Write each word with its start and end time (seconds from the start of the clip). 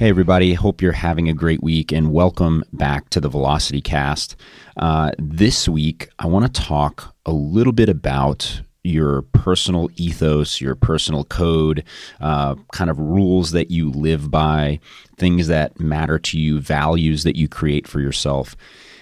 Hey, 0.00 0.08
everybody. 0.08 0.54
Hope 0.54 0.80
you're 0.80 0.92
having 0.92 1.28
a 1.28 1.34
great 1.34 1.62
week 1.62 1.92
and 1.92 2.10
welcome 2.10 2.64
back 2.72 3.10
to 3.10 3.20
the 3.20 3.28
Velocity 3.28 3.82
Cast. 3.82 4.34
Uh, 4.78 5.10
this 5.18 5.68
week, 5.68 6.08
I 6.18 6.26
want 6.26 6.46
to 6.46 6.62
talk 6.62 7.14
a 7.26 7.32
little 7.32 7.74
bit 7.74 7.90
about 7.90 8.62
your 8.82 9.20
personal 9.20 9.90
ethos, 9.96 10.58
your 10.58 10.74
personal 10.74 11.24
code, 11.24 11.84
uh, 12.18 12.54
kind 12.72 12.88
of 12.88 12.98
rules 12.98 13.50
that 13.50 13.70
you 13.70 13.90
live 13.90 14.30
by, 14.30 14.80
things 15.18 15.48
that 15.48 15.78
matter 15.78 16.18
to 16.18 16.38
you, 16.38 16.60
values 16.60 17.24
that 17.24 17.36
you 17.36 17.46
create 17.46 17.86
for 17.86 18.00
yourself. 18.00 18.56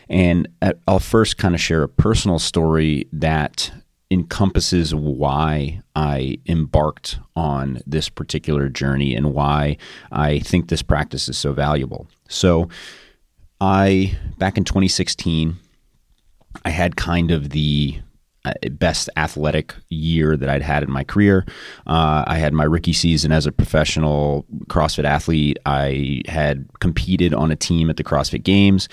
And 0.08 0.48
uh, 0.62 0.72
I'll 0.88 0.98
first 0.98 1.38
kind 1.38 1.54
of 1.54 1.60
share 1.60 1.84
a 1.84 1.88
personal 1.88 2.40
story 2.40 3.06
that 3.12 3.70
encompasses 4.10 4.94
why 4.94 5.82
I 5.94 6.38
embarked 6.46 7.18
on 7.36 7.80
this 7.86 8.08
particular 8.08 8.68
journey 8.68 9.14
and 9.14 9.34
why 9.34 9.76
I 10.10 10.38
think 10.38 10.68
this 10.68 10.82
practice 10.82 11.28
is 11.28 11.36
so 11.36 11.52
valuable. 11.52 12.06
So, 12.28 12.68
I, 13.60 14.16
back 14.38 14.56
in 14.56 14.64
2016, 14.64 15.56
I 16.64 16.70
had 16.70 16.96
kind 16.96 17.30
of 17.30 17.50
the 17.50 17.98
uh, 18.44 18.52
best 18.70 19.10
athletic 19.16 19.74
year 19.88 20.36
that 20.36 20.48
I'd 20.48 20.62
had 20.62 20.82
in 20.82 20.90
my 20.90 21.04
career. 21.04 21.44
Uh, 21.86 22.24
I 22.26 22.38
had 22.38 22.52
my 22.52 22.64
rookie 22.64 22.92
season 22.92 23.32
as 23.32 23.46
a 23.46 23.52
professional 23.52 24.46
CrossFit 24.66 25.04
athlete. 25.04 25.58
I 25.66 26.22
had 26.26 26.66
competed 26.80 27.34
on 27.34 27.50
a 27.50 27.56
team 27.56 27.90
at 27.90 27.96
the 27.96 28.04
CrossFit 28.04 28.44
Games. 28.44 28.88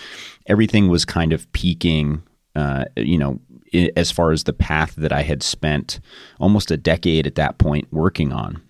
Everything 0.48 0.90
was 0.90 1.06
kind 1.06 1.32
of 1.32 1.52
peaking, 1.54 2.24
uh, 2.56 2.86
you 2.98 3.18
know, 3.18 3.40
as 3.74 4.12
far 4.12 4.32
as 4.32 4.44
the 4.44 4.54
path 4.54 4.96
that 4.96 5.12
I 5.12 5.24
had 5.24 5.44
spent 5.44 6.00
almost 6.40 6.72
a 6.72 6.78
decade 6.78 7.28
at 7.28 7.36
that 7.36 7.58
point 7.58 7.88
working 7.92 8.32
on. 8.32 8.62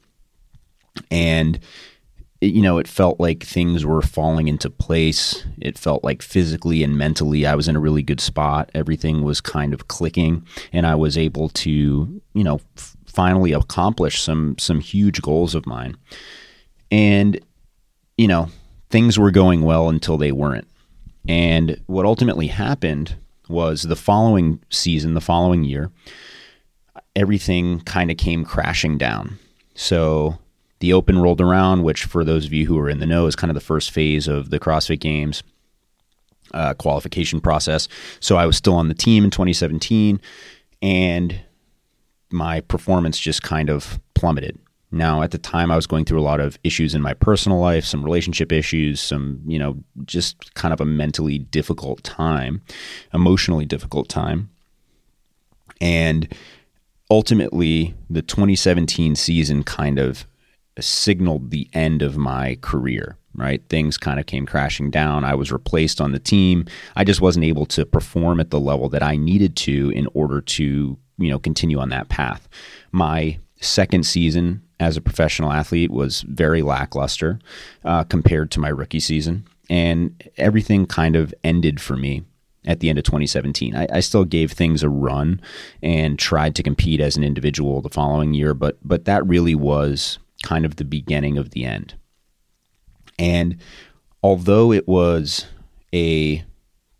And 1.11 1.59
you 2.41 2.61
know, 2.61 2.77
it 2.77 2.88
felt 2.88 3.19
like 3.19 3.43
things 3.43 3.85
were 3.85 4.01
falling 4.01 4.47
into 4.47 4.69
place. 4.69 5.45
It 5.59 5.77
felt 5.77 6.03
like 6.03 6.21
physically 6.21 6.83
and 6.83 6.97
mentally 6.97 7.45
I 7.45 7.55
was 7.55 7.67
in 7.67 7.75
a 7.75 7.79
really 7.79 8.03
good 8.03 8.19
spot. 8.19 8.69
Everything 8.75 9.23
was 9.23 9.41
kind 9.41 9.73
of 9.73 9.88
clicking 9.88 10.45
and 10.71 10.85
I 10.85 10.95
was 10.95 11.17
able 11.17 11.49
to, 11.49 12.21
you 12.33 12.43
know, 12.43 12.59
f- 12.77 12.97
finally 13.07 13.53
accomplish 13.53 14.21
some 14.21 14.57
some 14.59 14.79
huge 14.79 15.21
goals 15.21 15.55
of 15.55 15.66
mine. 15.66 15.95
And 16.91 17.39
you 18.17 18.27
know, 18.27 18.49
things 18.89 19.17
were 19.17 19.31
going 19.31 19.61
well 19.61 19.89
until 19.89 20.17
they 20.17 20.31
weren't. 20.31 20.67
And 21.27 21.81
what 21.88 22.05
ultimately 22.05 22.47
happened 22.47 23.16
was 23.49 23.83
the 23.83 23.95
following 23.95 24.59
season, 24.69 25.13
the 25.13 25.21
following 25.21 25.63
year, 25.63 25.91
everything 27.15 27.81
kind 27.81 28.11
of 28.11 28.17
came 28.17 28.43
crashing 28.43 28.97
down. 28.97 29.39
So 29.75 30.38
the 30.79 30.93
Open 30.93 31.19
rolled 31.19 31.41
around, 31.41 31.83
which 31.83 32.03
for 32.03 32.23
those 32.23 32.45
of 32.45 32.53
you 32.53 32.66
who 32.66 32.77
are 32.79 32.89
in 32.89 32.99
the 32.99 33.05
know 33.05 33.25
is 33.27 33.35
kind 33.35 33.51
of 33.51 33.55
the 33.55 33.61
first 33.61 33.91
phase 33.91 34.27
of 34.27 34.49
the 34.49 34.59
CrossFit 34.59 34.99
Games 34.99 35.43
uh, 36.53 36.73
qualification 36.73 37.41
process. 37.41 37.88
So 38.19 38.38
I 38.38 38.45
was 38.45 38.57
still 38.57 38.75
on 38.75 38.88
the 38.88 38.93
team 38.93 39.23
in 39.23 39.31
2017, 39.31 40.19
and 40.81 41.41
my 42.31 42.61
performance 42.61 43.19
just 43.19 43.43
kind 43.43 43.69
of 43.69 43.99
plummeted. 44.13 44.59
Now, 44.95 45.23
at 45.23 45.31
the 45.31 45.38
time, 45.38 45.71
I 45.71 45.75
was 45.75 45.88
going 45.88 46.05
through 46.05 46.21
a 46.21 46.23
lot 46.23 46.39
of 46.39 46.57
issues 46.63 46.95
in 46.95 47.01
my 47.01 47.13
personal 47.13 47.59
life, 47.59 47.83
some 47.83 48.01
relationship 48.01 48.53
issues, 48.53 49.01
some, 49.01 49.41
you 49.45 49.59
know, 49.59 49.75
just 50.05 50.55
kind 50.55 50.73
of 50.73 50.79
a 50.79 50.85
mentally 50.85 51.38
difficult 51.38 52.01
time, 52.06 52.61
emotionally 53.13 53.66
difficult 53.66 54.07
time. 54.07 54.50
And 55.81 56.34
ultimately, 57.11 57.94
the 58.09 58.22
2017 58.22 59.16
season 59.16 59.63
kind 59.63 60.00
of 60.00 60.25
signaled 60.79 61.51
the 61.51 61.69
end 61.73 62.01
of 62.01 62.17
my 62.17 62.57
career 62.61 63.17
right? 63.38 63.61
Things 63.67 63.97
kind 63.97 64.17
of 64.17 64.28
came 64.28 64.45
crashing 64.45 64.89
down. 64.89 65.25
I 65.25 65.35
was 65.35 65.51
replaced 65.51 66.00
on 66.00 66.13
the 66.13 66.19
team. 66.19 66.67
I 66.95 67.03
just 67.03 67.19
wasn't 67.19 67.44
able 67.44 67.66
to 67.66 67.85
perform 67.85 68.39
at 68.39 68.50
the 68.50 68.61
level 68.61 68.88
that 68.88 69.03
I 69.03 69.17
needed 69.17 69.57
to 69.57 69.89
in 69.89 70.07
order 70.13 70.39
to, 70.39 70.97
you 71.17 71.29
know, 71.29 71.38
continue 71.38 71.79
on 71.79 71.89
that 71.89 72.07
path. 72.07 72.47
My 72.94 73.39
second 73.66 74.06
season 74.06 74.62
as 74.80 74.98
a 74.98 75.02
professional 75.02 75.52
athlete 75.52 75.92
was 75.92 76.22
very 76.22 76.62
lackluster 76.62 77.40
uh, 77.84 78.03
compared 78.03 78.52
to 78.52 78.59
my 78.59 78.70
rookie 78.70 79.00
season. 79.00 79.46
And 79.70 80.22
everything 80.38 80.86
kind 80.86 81.16
of 81.16 81.34
ended 81.44 81.81
for 81.81 81.96
me 81.96 82.24
at 82.66 82.80
the 82.80 82.90
end 82.90 82.98
of 82.98 83.06
2017. 83.06 83.76
I, 83.76 83.88
I, 83.92 84.00
still 84.00 84.26
gave 84.26 84.52
things 84.52 84.84
a 84.84 84.90
run 84.90 85.42
and 85.81 86.18
tried 86.20 86.56
to 86.56 86.64
compete 86.64 87.00
as 87.00 87.16
an 87.16 87.24
individual 87.24 87.81
the 87.81 87.90
following 87.90 88.34
year, 88.34 88.53
but 88.53 88.78
but 88.84 89.06
that 89.06 89.26
really 89.26 89.56
was 89.56 90.20
kind 90.44 90.66
of 90.66 90.76
the 90.76 90.86
beginning 90.86 91.38
of 91.38 91.52
the 91.52 91.66
end. 91.66 91.96
And 93.18 93.58
although 94.22 94.72
it 94.72 94.88
was 94.88 95.46
a 95.94 96.44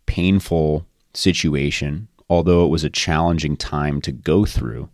painful 0.06 0.86
situation, 1.14 2.08
although 2.28 2.64
it 2.64 2.68
was 2.68 2.84
a 2.84 2.90
challenging 2.90 3.56
time 3.56 4.00
to 4.02 4.12
go 4.12 4.44
through, 4.44 4.88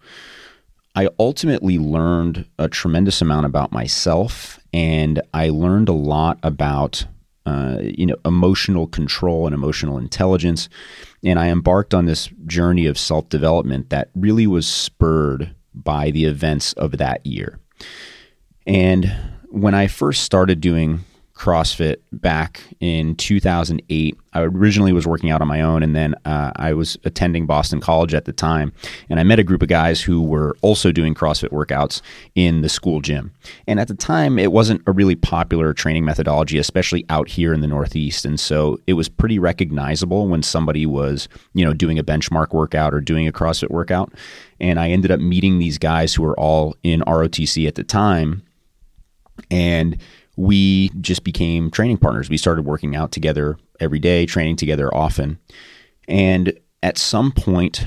I 0.95 1.09
ultimately 1.19 1.79
learned 1.79 2.47
a 2.59 2.69
tremendous 2.69 3.23
amount 3.23 3.47
about 3.47 3.73
myself, 3.73 4.61
and 4.73 5.23
I 5.33 5.49
learned 5.49 5.89
a 5.89 5.95
lot 5.95 6.39
about 6.43 7.07
uh, 7.45 7.79
you 7.81 8.07
know 8.07 8.17
emotional 8.25 8.87
control 8.87 9.47
and 9.47 9.55
emotional 9.55 9.99
intelligence. 9.99 10.69
And 11.25 11.39
I 11.39 11.49
embarked 11.49 11.95
on 11.95 12.07
this 12.07 12.29
journey 12.47 12.87
of 12.87 12.99
self 12.99 13.29
development 13.29 13.91
that 13.91 14.11
really 14.15 14.47
was 14.47 14.67
spurred 14.67 15.55
by 15.75 16.11
the 16.11 16.27
events 16.27 16.73
of 16.75 16.99
that 16.99 17.25
year. 17.25 17.59
And 18.67 19.13
when 19.49 19.75
I 19.75 19.87
first 19.87 20.23
started 20.25 20.61
doing 20.61 21.05
CrossFit 21.43 21.97
back 22.13 22.63
in 22.79 23.17
2008. 23.17 24.17
I 24.33 24.43
originally 24.43 24.93
was 24.93 25.09
working 25.09 25.33
out 25.33 25.41
on 25.41 25.49
my 25.49 25.61
own, 25.61 25.83
and 25.83 25.97
then 25.97 26.15
uh, 26.25 26.53
I 26.55 26.73
was 26.73 26.97
attending 27.05 27.47
Boston 27.47 27.81
College 27.81 28.15
at 28.15 28.27
the 28.27 28.33
time, 28.33 28.73
and 29.11 29.19
I 29.19 29.25
met 29.25 29.41
a 29.41 29.43
group 29.43 29.61
of 29.61 29.67
guys 29.67 30.01
who 30.01 30.23
were 30.23 30.57
also 30.63 30.93
doing 30.93 31.15
CrossFit 31.15 31.49
workouts 31.49 32.01
in 32.37 32.61
the 32.61 32.69
school 32.69 33.01
gym. 33.01 33.33
And 33.67 33.81
at 33.81 33.89
the 33.89 33.95
time, 33.95 34.39
it 34.39 34.53
wasn't 34.53 34.83
a 34.87 34.93
really 34.93 35.17
popular 35.17 35.75
training 35.75 36.05
methodology, 36.05 36.59
especially 36.59 37.05
out 37.09 37.27
here 37.27 37.53
in 37.53 37.61
the 37.61 37.67
Northeast, 37.67 38.25
and 38.25 38.39
so 38.39 38.79
it 38.87 38.93
was 38.93 39.09
pretty 39.09 39.41
recognizable 39.41 40.29
when 40.29 40.45
somebody 40.45 40.87
was, 40.87 41.29
you 41.55 41.65
know, 41.65 41.75
doing 41.75 41.99
a 41.99 42.05
benchmark 42.05 42.53
workout 42.53 42.95
or 42.95 43.01
doing 43.01 43.27
a 43.27 43.33
CrossFit 43.33 43.71
workout. 43.71 44.13
And 44.61 44.79
I 44.79 44.91
ended 44.91 45.11
up 45.11 45.19
meeting 45.19 45.59
these 45.59 45.77
guys 45.77 46.15
who 46.15 46.23
were 46.23 46.39
all 46.39 46.77
in 46.85 47.01
ROTC 47.01 47.67
at 47.67 47.75
the 47.75 47.83
time, 47.83 48.45
and 49.51 49.99
we 50.37 50.91
just 51.01 51.25
became 51.25 51.71
training 51.71 51.99
partners. 51.99 52.31
We 52.31 52.37
started 52.37 52.65
working 52.65 52.97
out 52.97 53.13
together 53.13 53.59
every 53.81 53.99
day, 53.99 54.27
training 54.27 54.57
together 54.57 54.95
often. 54.95 55.39
And 56.09 56.59
at 56.83 56.99
some 56.99 57.33
point 57.33 57.87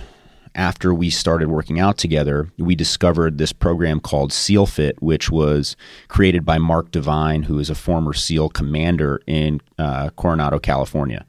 after 0.56 0.94
we 0.94 1.10
started 1.10 1.50
working 1.50 1.80
out 1.80 1.98
together, 1.98 2.50
we 2.58 2.76
discovered 2.76 3.38
this 3.38 3.52
program 3.52 4.00
called 4.00 4.32
SEAL 4.32 4.68
Fit, 4.68 5.02
which 5.02 5.30
was 5.30 5.76
created 6.08 6.46
by 6.46 6.58
Mark 6.58 6.92
Divine, 6.92 7.44
who 7.44 7.60
is 7.60 7.70
a 7.70 7.76
former 7.76 8.14
SEAL 8.14 8.50
commander 8.50 9.22
in 9.28 9.60
uh, 9.78 10.10
Coronado, 10.12 10.60
California. 10.60 11.26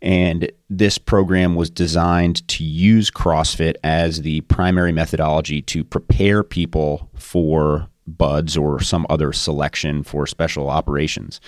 And 0.00 0.50
this 0.68 0.98
program 0.98 1.54
was 1.54 1.70
designed 1.70 2.46
to 2.48 2.64
use 2.64 3.10
CrossFit 3.10 3.74
as 3.84 4.22
the 4.22 4.40
primary 4.42 4.92
methodology 4.92 5.62
to 5.62 5.84
prepare 5.84 6.42
people 6.42 7.08
for 7.14 7.88
BUD/S 8.06 8.56
or 8.56 8.80
some 8.80 9.06
other 9.08 9.32
selection 9.32 10.02
for 10.02 10.26
special 10.26 10.68
operations. 10.70 11.40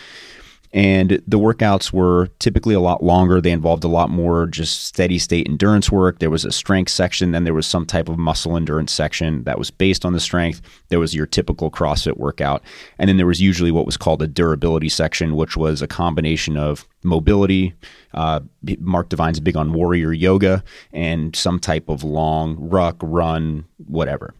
And 0.74 1.22
the 1.24 1.38
workouts 1.38 1.92
were 1.92 2.26
typically 2.40 2.74
a 2.74 2.80
lot 2.80 3.00
longer. 3.00 3.40
They 3.40 3.52
involved 3.52 3.84
a 3.84 3.88
lot 3.88 4.10
more 4.10 4.48
just 4.48 4.86
steady 4.86 5.20
state 5.20 5.46
endurance 5.48 5.88
work. 5.88 6.18
There 6.18 6.30
was 6.30 6.44
a 6.44 6.50
strength 6.50 6.90
section, 6.90 7.30
then 7.30 7.44
there 7.44 7.54
was 7.54 7.64
some 7.64 7.86
type 7.86 8.08
of 8.08 8.18
muscle 8.18 8.56
endurance 8.56 8.92
section 8.92 9.44
that 9.44 9.56
was 9.56 9.70
based 9.70 10.04
on 10.04 10.14
the 10.14 10.20
strength. 10.20 10.60
There 10.88 10.98
was 10.98 11.14
your 11.14 11.26
typical 11.26 11.70
CrossFit 11.70 12.16
workout. 12.16 12.60
And 12.98 13.08
then 13.08 13.18
there 13.18 13.26
was 13.26 13.40
usually 13.40 13.70
what 13.70 13.86
was 13.86 13.96
called 13.96 14.20
a 14.20 14.26
durability 14.26 14.88
section, 14.88 15.36
which 15.36 15.56
was 15.56 15.80
a 15.80 15.86
combination 15.86 16.56
of 16.56 16.88
mobility. 17.04 17.74
Uh, 18.12 18.40
Mark 18.80 19.10
Divine's 19.10 19.38
big 19.38 19.56
on 19.56 19.74
warrior 19.74 20.12
yoga 20.12 20.64
and 20.92 21.36
some 21.36 21.60
type 21.60 21.88
of 21.88 22.02
long 22.02 22.56
ruck, 22.58 22.96
run, 23.00 23.64
whatever. 23.86 24.34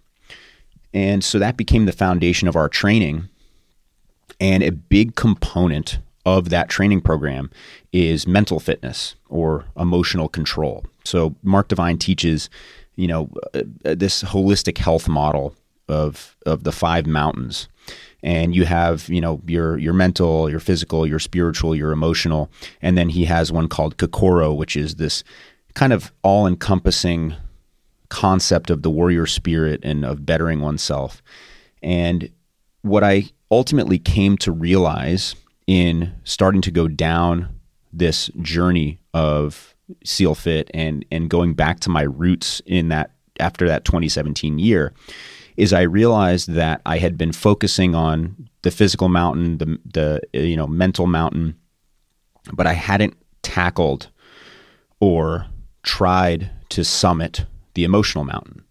And 0.95 1.23
so 1.23 1.39
that 1.39 1.59
became 1.59 1.85
the 1.85 1.93
foundation 1.93 2.49
of 2.49 2.57
our 2.57 2.69
training. 2.71 3.29
And 4.41 4.63
a 4.63 4.71
big 4.71 5.17
component 5.17 5.99
of 6.25 6.49
that 6.49 6.71
training 6.71 7.03
program 7.03 7.51
is 7.93 8.27
mental 8.27 8.59
fitness 8.61 9.17
or 9.29 9.67
emotional 9.77 10.29
control. 10.29 10.85
So 11.05 11.35
Mark 11.43 11.69
Divine 11.69 11.99
teaches, 11.99 12.49
you 12.97 13.07
know, 13.07 13.29
uh, 13.53 13.63
uh, 13.85 13.95
this 13.95 14.23
holistic 14.23 14.79
health 14.79 15.09
model 15.09 15.55
of 15.89 16.35
of 16.47 16.65
the 16.65 16.73
five 16.73 17.07
mountains. 17.07 17.69
And 18.23 18.55
you 18.55 18.65
have, 18.65 19.07
you 19.11 19.21
know, 19.21 19.43
your 19.47 19.77
your 19.77 19.93
mental, 19.93 20.49
your 20.49 20.61
physical, 20.61 21.07
your 21.07 21.19
spiritual, 21.19 21.77
your 21.77 21.93
emotional, 21.93 22.51
and 22.81 22.97
then 22.97 23.11
he 23.11 23.27
has 23.27 23.53
one 23.53 23.69
called 23.69 23.99
Kokoro, 23.99 24.55
which 24.55 24.77
is 24.77 24.95
this 24.95 25.25
kind 25.75 25.93
of 25.93 26.11
all-encompassing 26.23 27.35
concept 28.09 28.71
of 28.71 28.83
the 28.83 28.91
warrior 28.91 29.27
spirit 29.27 29.81
and 29.83 30.05
of 30.05 30.27
bettering 30.27 30.61
oneself. 30.61 31.23
And 31.83 32.31
what 32.83 33.03
I 33.03 33.31
ultimately 33.51 33.99
came 33.99 34.37
to 34.39 34.53
realize 34.53 35.35
in 35.67 36.15
starting 36.25 36.61
to 36.63 36.71
go 36.71 36.89
down 36.89 37.49
this 37.93 38.31
journey 38.43 38.99
of 39.13 39.75
SEAL 40.05 40.35
Fit 40.35 40.71
and 40.75 41.05
and 41.11 41.31
going 41.31 41.55
back 41.55 41.81
to 41.81 41.91
my 41.91 42.03
roots 42.03 42.61
in 42.67 42.89
that 42.89 43.11
after 43.41 43.67
that 43.69 43.85
2017 43.85 44.59
year 44.59 44.93
is 45.57 45.73
I 45.73 45.83
realized 45.83 46.51
that 46.51 46.81
I 46.85 46.99
had 46.99 47.17
been 47.17 47.33
focusing 47.33 47.95
on 47.95 48.49
the 48.63 48.71
physical 48.71 49.09
mountain, 49.09 49.59
the 49.59 49.79
the 49.85 50.21
you 50.33 50.57
know 50.57 50.67
mental 50.67 51.07
mountain, 51.07 51.57
but 52.53 52.67
I 52.67 52.73
hadn't 52.73 53.17
tackled 53.43 54.09
or 55.01 55.47
tried 55.83 56.51
to 56.71 56.83
summit 56.83 57.47
the 57.75 57.85
emotional 57.85 58.25
mountain. 58.25 58.65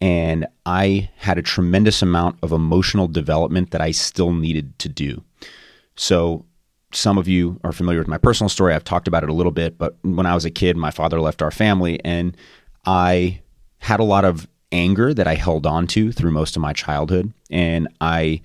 And 0.00 0.46
I 0.64 1.10
had 1.16 1.38
a 1.38 1.42
tremendous 1.42 2.02
amount 2.02 2.38
of 2.42 2.52
emotional 2.52 3.08
development 3.08 3.72
that 3.72 3.80
I 3.80 3.90
still 3.90 4.32
needed 4.32 4.78
to 4.80 4.88
do. 4.88 5.24
So, 5.96 6.44
some 6.90 7.18
of 7.18 7.28
you 7.28 7.60
are 7.64 7.72
familiar 7.72 8.00
with 8.00 8.08
my 8.08 8.16
personal 8.16 8.48
story. 8.48 8.72
I've 8.72 8.84
talked 8.84 9.08
about 9.08 9.22
it 9.22 9.28
a 9.28 9.34
little 9.34 9.52
bit, 9.52 9.76
but 9.76 9.98
when 10.02 10.24
I 10.24 10.34
was 10.34 10.46
a 10.46 10.50
kid, 10.50 10.74
my 10.76 10.90
father 10.90 11.20
left 11.20 11.42
our 11.42 11.50
family, 11.50 12.02
and 12.02 12.34
I 12.86 13.42
had 13.78 14.00
a 14.00 14.04
lot 14.04 14.24
of 14.24 14.48
anger 14.72 15.12
that 15.12 15.26
I 15.26 15.34
held 15.34 15.66
on 15.66 15.86
to 15.88 16.12
through 16.12 16.30
most 16.30 16.56
of 16.56 16.62
my 16.62 16.72
childhood. 16.72 17.32
And 17.50 17.88
I 18.00 18.40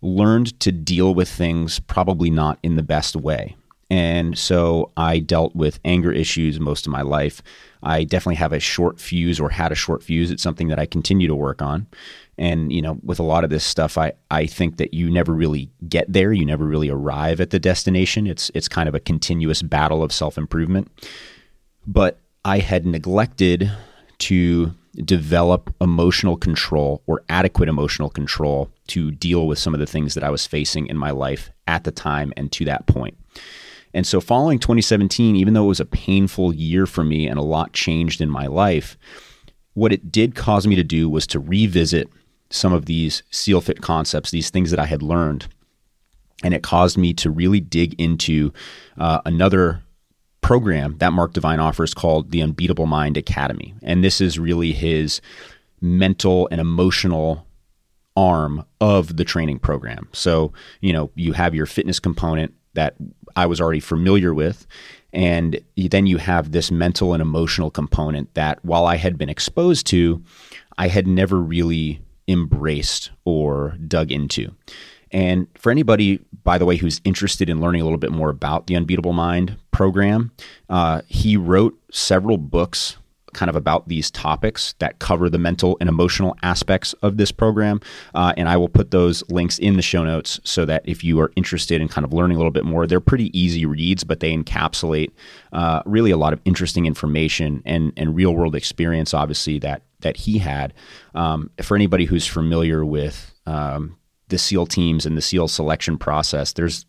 learned 0.00 0.58
to 0.60 0.72
deal 0.72 1.14
with 1.14 1.28
things 1.28 1.80
probably 1.80 2.30
not 2.30 2.58
in 2.62 2.76
the 2.76 2.82
best 2.82 3.16
way. 3.16 3.56
And 3.90 4.36
so 4.36 4.92
I 4.96 5.18
dealt 5.18 5.56
with 5.56 5.80
anger 5.84 6.12
issues 6.12 6.60
most 6.60 6.86
of 6.86 6.92
my 6.92 7.02
life. 7.02 7.42
I 7.82 8.04
definitely 8.04 8.34
have 8.36 8.52
a 8.52 8.60
short 8.60 9.00
fuse 9.00 9.40
or 9.40 9.50
had 9.50 9.72
a 9.72 9.76
short 9.76 10.02
fuse. 10.02 10.30
It's 10.30 10.42
something 10.42 10.68
that 10.68 10.78
I 10.78 10.84
continue 10.84 11.26
to 11.28 11.34
work 11.34 11.62
on. 11.62 11.86
And, 12.36 12.72
you 12.72 12.82
know, 12.82 12.98
with 13.02 13.18
a 13.18 13.24
lot 13.24 13.44
of 13.44 13.50
this 13.50 13.64
stuff, 13.64 13.96
I, 13.96 14.12
I 14.30 14.46
think 14.46 14.76
that 14.76 14.94
you 14.94 15.10
never 15.10 15.32
really 15.32 15.70
get 15.88 16.12
there. 16.12 16.32
You 16.32 16.44
never 16.44 16.64
really 16.64 16.90
arrive 16.90 17.40
at 17.40 17.50
the 17.50 17.58
destination. 17.58 18.26
It's 18.26 18.50
it's 18.54 18.68
kind 18.68 18.88
of 18.88 18.94
a 18.94 19.00
continuous 19.00 19.62
battle 19.62 20.02
of 20.02 20.12
self-improvement. 20.12 20.88
But 21.86 22.20
I 22.44 22.58
had 22.58 22.86
neglected 22.86 23.72
to 24.18 24.74
develop 25.04 25.74
emotional 25.80 26.36
control 26.36 27.02
or 27.06 27.22
adequate 27.28 27.68
emotional 27.68 28.10
control 28.10 28.70
to 28.88 29.10
deal 29.10 29.46
with 29.46 29.58
some 29.58 29.74
of 29.74 29.80
the 29.80 29.86
things 29.86 30.14
that 30.14 30.24
I 30.24 30.30
was 30.30 30.46
facing 30.46 30.86
in 30.86 30.96
my 30.96 31.10
life 31.10 31.50
at 31.66 31.84
the 31.84 31.90
time 31.90 32.32
and 32.36 32.50
to 32.52 32.64
that 32.66 32.86
point. 32.86 33.16
And 33.94 34.06
so, 34.06 34.20
following 34.20 34.58
2017, 34.58 35.36
even 35.36 35.54
though 35.54 35.64
it 35.64 35.68
was 35.68 35.80
a 35.80 35.86
painful 35.86 36.54
year 36.54 36.86
for 36.86 37.04
me 37.04 37.26
and 37.26 37.38
a 37.38 37.42
lot 37.42 37.72
changed 37.72 38.20
in 38.20 38.30
my 38.30 38.46
life, 38.46 38.96
what 39.74 39.92
it 39.92 40.10
did 40.10 40.34
cause 40.34 40.66
me 40.66 40.76
to 40.76 40.84
do 40.84 41.08
was 41.08 41.26
to 41.28 41.38
revisit 41.38 42.08
some 42.50 42.72
of 42.72 42.86
these 42.86 43.22
SEAL 43.30 43.60
fit 43.60 43.80
concepts, 43.80 44.30
these 44.30 44.50
things 44.50 44.70
that 44.70 44.80
I 44.80 44.86
had 44.86 45.02
learned. 45.02 45.46
And 46.42 46.54
it 46.54 46.62
caused 46.62 46.96
me 46.96 47.12
to 47.14 47.30
really 47.30 47.60
dig 47.60 48.00
into 48.00 48.52
uh, 48.96 49.20
another 49.24 49.82
program 50.40 50.96
that 50.98 51.12
Mark 51.12 51.32
Divine 51.32 51.60
offers 51.60 51.94
called 51.94 52.30
the 52.30 52.42
Unbeatable 52.42 52.86
Mind 52.86 53.16
Academy. 53.16 53.74
And 53.82 54.02
this 54.02 54.20
is 54.20 54.38
really 54.38 54.72
his 54.72 55.20
mental 55.80 56.48
and 56.50 56.60
emotional 56.60 57.46
arm 58.16 58.64
of 58.80 59.16
the 59.16 59.24
training 59.24 59.58
program. 59.58 60.08
So, 60.12 60.52
you 60.80 60.92
know, 60.92 61.10
you 61.14 61.32
have 61.34 61.54
your 61.54 61.66
fitness 61.66 62.00
component 62.00 62.54
that 62.78 62.94
I 63.34 63.46
was 63.46 63.60
already 63.60 63.80
familiar 63.80 64.32
with. 64.32 64.64
And 65.12 65.60
then 65.76 66.06
you 66.06 66.18
have 66.18 66.52
this 66.52 66.70
mental 66.70 67.12
and 67.12 67.20
emotional 67.20 67.72
component 67.72 68.32
that 68.34 68.64
while 68.64 68.86
I 68.86 68.94
had 68.94 69.18
been 69.18 69.28
exposed 69.28 69.84
to, 69.88 70.22
I 70.76 70.86
had 70.86 71.08
never 71.08 71.38
really 71.38 72.00
embraced 72.28 73.10
or 73.24 73.76
dug 73.88 74.12
into. 74.12 74.54
And 75.10 75.48
for 75.56 75.72
anybody, 75.72 76.20
by 76.44 76.56
the 76.56 76.66
way, 76.66 76.76
who's 76.76 77.00
interested 77.04 77.50
in 77.50 77.60
learning 77.60 77.80
a 77.80 77.84
little 77.84 77.98
bit 77.98 78.12
more 78.12 78.30
about 78.30 78.68
the 78.68 78.76
Unbeatable 78.76 79.12
Mind 79.14 79.56
program, 79.72 80.30
uh, 80.68 81.02
he 81.08 81.36
wrote 81.36 81.76
several 81.90 82.38
books 82.38 82.97
kind 83.34 83.48
of 83.48 83.56
about 83.56 83.88
these 83.88 84.10
topics 84.10 84.74
that 84.78 84.98
cover 84.98 85.28
the 85.28 85.38
mental 85.38 85.76
and 85.80 85.88
emotional 85.88 86.36
aspects 86.42 86.92
of 87.02 87.16
this 87.16 87.32
program. 87.32 87.80
Uh, 88.14 88.32
and 88.36 88.48
I 88.48 88.56
will 88.56 88.68
put 88.68 88.90
those 88.90 89.28
links 89.30 89.58
in 89.58 89.76
the 89.76 89.82
show 89.82 90.04
notes 90.04 90.40
so 90.44 90.64
that 90.64 90.82
if 90.84 91.04
you 91.04 91.20
are 91.20 91.32
interested 91.36 91.80
in 91.80 91.88
kind 91.88 92.04
of 92.04 92.12
learning 92.12 92.36
a 92.36 92.38
little 92.38 92.52
bit 92.52 92.64
more, 92.64 92.86
they're 92.86 93.00
pretty 93.00 93.36
easy 93.38 93.66
reads, 93.66 94.04
but 94.04 94.20
they 94.20 94.36
encapsulate 94.36 95.12
uh, 95.52 95.82
really 95.86 96.10
a 96.10 96.16
lot 96.16 96.32
of 96.32 96.40
interesting 96.44 96.86
information 96.86 97.62
and, 97.64 97.92
and 97.96 98.14
real 98.14 98.34
world 98.34 98.54
experience, 98.54 99.14
obviously, 99.14 99.58
that, 99.58 99.82
that 100.00 100.16
he 100.16 100.38
had. 100.38 100.74
Um, 101.14 101.50
for 101.62 101.74
anybody 101.74 102.04
who's 102.04 102.26
familiar 102.26 102.84
with 102.84 103.32
um, 103.46 103.96
the 104.28 104.38
SEAL 104.38 104.66
teams 104.66 105.06
and 105.06 105.16
the 105.16 105.22
SEAL 105.22 105.48
selection 105.48 105.98
process, 105.98 106.52
there's 106.52 106.86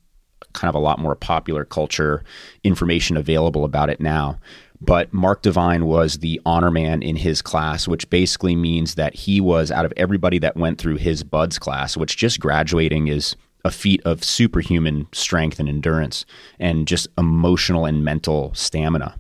kind 0.54 0.70
of 0.70 0.76
a 0.76 0.80
lot 0.80 1.00
more 1.00 1.16
popular 1.16 1.66
culture 1.66 2.24
information 2.64 3.18
available 3.18 3.64
about 3.64 3.90
it 3.90 4.00
now. 4.00 4.40
But 4.82 5.14
Mark 5.14 5.42
Divine 5.42 5.86
was 5.86 6.20
the 6.20 6.40
honor 6.46 6.72
man 6.72 7.02
in 7.02 7.18
his 7.18 7.42
class, 7.42 7.88
which 7.88 8.10
basically 8.10 8.56
means 8.56 8.96
that 8.96 9.14
he 9.14 9.42
was 9.42 9.72
out 9.72 9.86
of 9.86 9.94
everybody 9.98 10.40
that 10.40 10.56
went 10.56 10.78
through 10.78 10.98
his 10.98 11.24
BUD/S 11.24 11.60
class, 11.60 11.98
which 11.98 12.16
just 12.18 12.40
graduating 12.40 13.08
is 13.08 13.36
a 13.66 13.72
feat 13.72 14.02
of 14.06 14.24
superhuman 14.24 15.06
strength 15.12 15.60
and 15.60 15.68
endurance 15.68 16.26
and 16.60 16.88
just 16.88 17.08
emotional 17.18 17.86
and 17.86 18.06
mental 18.06 18.54
stamina. 18.54 19.16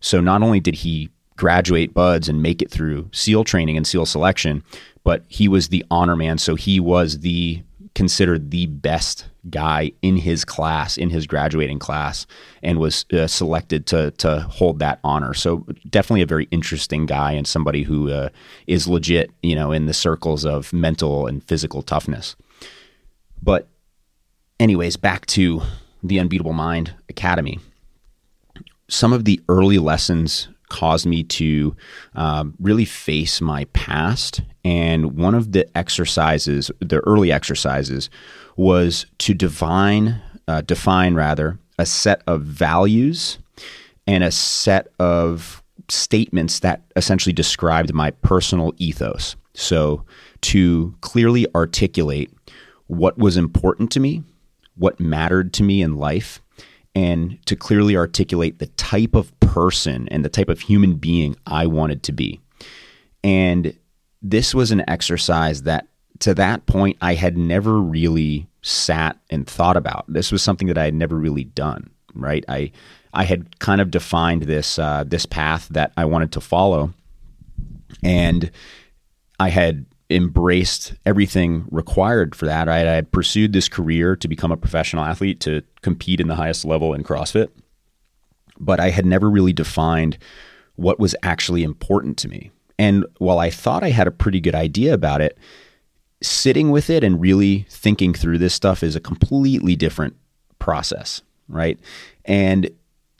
So 0.00 0.20
not 0.20 0.42
only 0.42 0.58
did 0.58 0.76
he 0.76 1.10
graduate 1.36 1.92
BUD/S 1.92 2.28
and 2.28 2.40
make 2.40 2.62
it 2.62 2.70
through 2.70 3.10
SEAL 3.12 3.44
training 3.44 3.76
and 3.76 3.86
SEAL 3.86 4.06
selection, 4.06 4.62
but 5.02 5.22
he 5.28 5.48
was 5.48 5.68
the 5.68 5.84
honor 5.90 6.16
man. 6.16 6.38
So 6.38 6.54
he 6.54 6.80
was 6.80 7.18
the 7.18 7.62
considered 7.94 8.50
the 8.50 8.66
best 8.66 9.26
guy 9.50 9.92
in 10.02 10.16
his 10.16 10.44
class, 10.44 10.96
in 10.96 11.10
his 11.10 11.26
graduating 11.26 11.78
class, 11.78 12.26
and 12.62 12.78
was 12.78 13.04
uh, 13.12 13.26
selected 13.26 13.86
to 13.86 14.10
to 14.12 14.40
hold 14.40 14.78
that 14.80 14.98
honor. 15.04 15.34
So 15.34 15.66
definitely 15.88 16.22
a 16.22 16.26
very 16.26 16.48
interesting 16.50 17.06
guy 17.06 17.32
and 17.32 17.46
somebody 17.46 17.84
who 17.84 18.10
uh, 18.10 18.28
is 18.66 18.88
legit, 18.88 19.30
you 19.42 19.54
know, 19.54 19.70
in 19.72 19.86
the 19.86 19.94
circles 19.94 20.44
of 20.44 20.72
mental 20.72 21.26
and 21.26 21.42
physical 21.44 21.82
toughness. 21.82 22.36
But, 23.42 23.68
anyways, 24.58 24.96
back 24.96 25.26
to 25.26 25.62
the 26.02 26.18
Unbeatable 26.18 26.52
Mind 26.52 26.94
Academy. 27.08 27.60
Some 28.88 29.12
of 29.12 29.24
the 29.24 29.40
early 29.48 29.78
lessons 29.78 30.48
caused 30.74 31.06
me 31.06 31.22
to 31.22 31.76
um, 32.16 32.52
really 32.58 32.84
face 32.84 33.40
my 33.40 33.64
past. 33.66 34.42
And 34.64 35.16
one 35.16 35.36
of 35.36 35.52
the 35.52 35.64
exercises, 35.78 36.68
the 36.80 36.98
early 37.06 37.30
exercises, 37.30 38.10
was 38.56 39.06
to 39.18 39.34
define, 39.34 40.20
uh, 40.48 40.62
define 40.62 41.14
rather, 41.14 41.60
a 41.78 41.86
set 41.86 42.22
of 42.26 42.42
values 42.42 43.38
and 44.08 44.24
a 44.24 44.32
set 44.32 44.88
of 44.98 45.62
statements 45.88 46.58
that 46.58 46.82
essentially 46.96 47.32
described 47.32 47.94
my 47.94 48.10
personal 48.10 48.72
ethos. 48.78 49.36
So 49.54 50.04
to 50.40 50.92
clearly 51.02 51.46
articulate 51.54 52.32
what 52.88 53.16
was 53.16 53.36
important 53.36 53.92
to 53.92 54.00
me, 54.00 54.24
what 54.74 54.98
mattered 54.98 55.52
to 55.54 55.62
me 55.62 55.82
in 55.82 55.98
life, 55.98 56.40
and 56.94 57.44
to 57.46 57.56
clearly 57.56 57.96
articulate 57.96 58.58
the 58.58 58.66
type 58.66 59.14
of 59.14 59.38
person 59.40 60.08
and 60.10 60.24
the 60.24 60.28
type 60.28 60.48
of 60.48 60.60
human 60.60 60.94
being 60.94 61.36
I 61.46 61.66
wanted 61.66 62.02
to 62.04 62.12
be. 62.12 62.40
And 63.22 63.76
this 64.22 64.54
was 64.54 64.70
an 64.70 64.88
exercise 64.88 65.62
that 65.62 65.88
to 66.20 66.34
that 66.34 66.66
point 66.66 66.96
I 67.00 67.14
had 67.14 67.36
never 67.36 67.80
really 67.80 68.46
sat 68.62 69.18
and 69.30 69.46
thought 69.46 69.76
about. 69.76 70.04
This 70.08 70.32
was 70.32 70.42
something 70.42 70.68
that 70.68 70.78
I 70.78 70.84
had 70.84 70.94
never 70.94 71.16
really 71.16 71.44
done, 71.44 71.90
right? 72.14 72.44
I 72.48 72.72
I 73.12 73.24
had 73.24 73.58
kind 73.60 73.80
of 73.80 73.90
defined 73.90 74.42
this 74.42 74.78
uh, 74.78 75.04
this 75.06 75.26
path 75.26 75.68
that 75.70 75.92
I 75.96 76.04
wanted 76.04 76.32
to 76.32 76.40
follow, 76.40 76.92
and 78.02 78.50
I 79.38 79.50
had 79.50 79.86
embraced 80.10 80.94
everything 81.06 81.66
required 81.70 82.34
for 82.34 82.46
that. 82.46 82.68
I 82.68 82.78
had 82.78 83.10
pursued 83.10 83.52
this 83.52 83.68
career 83.68 84.16
to 84.16 84.28
become 84.28 84.52
a 84.52 84.56
professional 84.56 85.04
athlete 85.04 85.40
to 85.40 85.62
compete 85.82 86.20
in 86.20 86.28
the 86.28 86.36
highest 86.36 86.64
level 86.64 86.92
in 86.92 87.02
CrossFit, 87.02 87.48
but 88.58 88.80
I 88.80 88.90
had 88.90 89.06
never 89.06 89.30
really 89.30 89.52
defined 89.52 90.18
what 90.76 91.00
was 91.00 91.16
actually 91.22 91.62
important 91.62 92.18
to 92.18 92.28
me. 92.28 92.50
And 92.78 93.06
while 93.18 93.38
I 93.38 93.50
thought 93.50 93.84
I 93.84 93.90
had 93.90 94.06
a 94.06 94.12
pretty 94.12 94.40
good 94.40 94.54
idea 94.54 94.92
about 94.92 95.20
it, 95.20 95.38
sitting 96.22 96.70
with 96.70 96.90
it 96.90 97.04
and 97.04 97.20
really 97.20 97.66
thinking 97.68 98.14
through 98.14 98.38
this 98.38 98.54
stuff 98.54 98.82
is 98.82 98.96
a 98.96 99.00
completely 99.00 99.76
different 99.76 100.16
process, 100.58 101.22
right? 101.48 101.78
And 102.24 102.70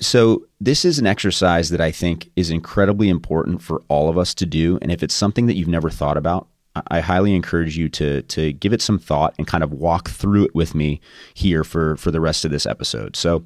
so 0.01 0.47
this 0.61 0.85
is 0.85 0.99
an 0.99 1.07
exercise 1.07 1.71
that 1.71 1.81
I 1.81 1.93
think 1.93 2.31
is 2.35 2.51
incredibly 2.51 3.09
important 3.09 3.63
for 3.63 3.83
all 3.89 4.09
of 4.09 4.19
us 4.19 4.35
to 4.35 4.47
do. 4.47 4.79
And 4.83 4.91
if 4.91 5.03
it's 5.03 5.15
something 5.15 5.47
that 5.47 5.55
you've 5.55 5.69
never 5.69 5.91
thought 5.91 6.17
about, 6.17 6.49
I 6.89 7.01
highly 7.01 7.35
encourage 7.35 7.77
you 7.77 7.89
to 7.91 8.23
to 8.23 8.53
give 8.53 8.73
it 8.73 8.83
some 8.83 8.99
thought 8.99 9.35
and 9.39 9.47
kind 9.47 9.63
of 9.63 9.73
walk 9.73 10.11
through 10.11 10.47
it 10.47 10.55
with 10.55 10.75
me 10.75 11.01
here 11.35 11.65
for 11.65 11.97
for 11.97 12.11
the 12.11 12.21
rest 12.21 12.45
of 12.45 12.51
this 12.51 12.67
episode. 12.67 13.17
So 13.17 13.45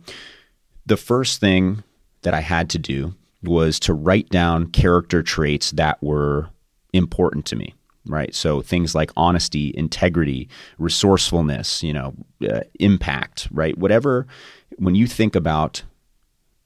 the 0.86 0.96
first 0.96 1.40
thing 1.40 1.82
that 2.22 2.34
I 2.34 2.40
had 2.40 2.70
to 2.70 2.78
do 2.78 3.14
was 3.42 3.78
to 3.80 3.94
write 3.94 4.28
down 4.30 4.70
character 4.70 5.22
traits 5.22 5.70
that 5.72 6.02
were 6.02 6.48
important 6.92 7.44
to 7.46 7.56
me, 7.56 7.74
right? 8.06 8.34
So 8.34 8.62
things 8.62 8.94
like 8.94 9.12
honesty, 9.16 9.72
integrity, 9.76 10.48
resourcefulness, 10.78 11.82
you 11.82 11.92
know, 11.92 12.14
uh, 12.50 12.60
impact, 12.80 13.48
right? 13.52 13.76
Whatever, 13.76 14.26
when 14.78 14.94
you 14.94 15.06
think 15.06 15.36
about 15.36 15.82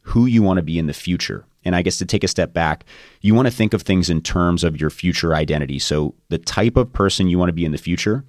who 0.03 0.27
you 0.27 0.43
want 0.43 0.59
to 0.59 0.63
be 0.63 0.79
in 0.79 0.87
the 0.87 0.95
future, 0.95 1.45
and 1.65 1.77
I 1.77 1.83
guess 1.83 1.99
to 1.99 2.07
take 2.07 2.25
a 2.25 2.29
step 2.29 2.53
back, 2.53 2.85
you 3.21 3.35
want 3.35 3.47
to 3.47 3.55
think 3.55 3.75
of 3.75 3.83
things 3.83 4.11
in 4.11 4.21
terms 4.21 4.65
of 4.65 4.81
your 4.81 4.91
future 4.91 5.35
identity. 5.35 5.79
So 5.79 6.15
the 6.29 6.39
type 6.39 6.77
of 6.77 6.93
person 6.93 7.29
you 7.29 7.39
want 7.39 7.49
to 7.49 7.55
be 7.55 7.65
in 7.65 7.73
the 7.73 7.79
future, 7.79 8.25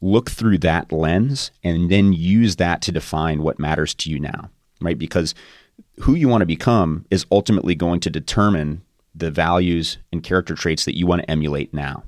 look 0.00 0.30
through 0.30 0.58
that 0.58 0.92
lens 0.92 1.50
and 1.62 1.90
then 1.90 2.12
use 2.12 2.56
that 2.56 2.82
to 2.82 2.92
define 2.92 3.42
what 3.42 3.58
matters 3.58 3.94
to 3.94 4.10
you 4.10 4.20
now, 4.20 4.50
right? 4.80 4.98
Because 4.98 5.34
who 6.00 6.14
you 6.14 6.28
want 6.28 6.42
to 6.42 6.46
become 6.46 7.06
is 7.10 7.26
ultimately 7.30 7.74
going 7.74 8.00
to 8.00 8.10
determine 8.10 8.82
the 9.14 9.30
values 9.30 9.98
and 10.12 10.22
character 10.22 10.54
traits 10.54 10.84
that 10.84 10.96
you 10.96 11.06
want 11.06 11.22
to 11.22 11.30
emulate 11.30 11.72
now. 11.72 12.02